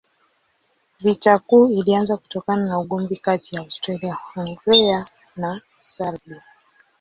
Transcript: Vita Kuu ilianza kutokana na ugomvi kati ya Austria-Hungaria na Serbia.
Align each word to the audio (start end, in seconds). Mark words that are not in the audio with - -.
Vita 0.99 1.39
Kuu 1.39 1.67
ilianza 1.69 2.17
kutokana 2.17 2.65
na 2.65 2.79
ugomvi 2.79 3.17
kati 3.17 3.55
ya 3.55 3.61
Austria-Hungaria 3.61 5.05
na 5.35 5.61
Serbia. 5.81 6.43